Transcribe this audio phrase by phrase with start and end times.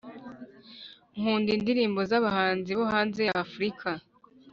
[1.17, 3.89] Nkunda indirimbo za abahanzi bo hanze y’afurika